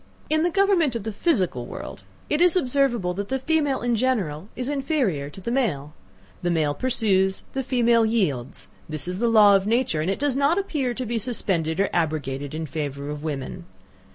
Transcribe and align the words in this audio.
In 0.31 0.41
the 0.41 0.49
government 0.49 0.95
of 0.95 1.03
the 1.03 1.13
physical 1.13 1.67
world, 1.67 2.01
it 2.27 2.41
is 2.41 2.55
observable 2.55 3.13
that 3.13 3.27
the 3.29 3.37
female, 3.37 3.83
in 3.83 3.95
general, 3.95 4.49
is 4.55 4.67
inferior 4.67 5.29
to 5.29 5.39
the 5.39 5.51
male. 5.51 5.93
The 6.41 6.49
male 6.49 6.73
pursues, 6.73 7.43
the 7.53 7.61
female 7.61 8.03
yields 8.07 8.67
this 8.89 9.07
is 9.07 9.19
the 9.19 9.27
law 9.29 9.55
of 9.55 9.67
nature; 9.67 10.01
and 10.01 10.09
it 10.09 10.17
does 10.17 10.35
not 10.35 10.57
appear 10.57 10.95
to 10.95 11.05
be 11.05 11.19
suspended 11.19 11.79
or 11.79 11.87
abrogated 11.93 12.55
in 12.55 12.65
favour 12.65 13.11
of 13.11 13.23
woman. 13.23 13.65